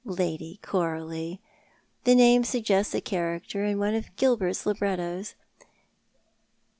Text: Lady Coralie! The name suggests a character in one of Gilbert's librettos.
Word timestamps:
Lady 0.03 0.57
Coralie! 0.63 1.39
The 2.05 2.15
name 2.15 2.43
suggests 2.43 2.95
a 2.95 3.01
character 3.01 3.63
in 3.65 3.77
one 3.77 3.93
of 3.93 4.15
Gilbert's 4.15 4.65
librettos. 4.65 5.35